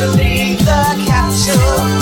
[0.00, 1.99] to leave the capsule.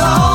[0.00, 0.27] Oh.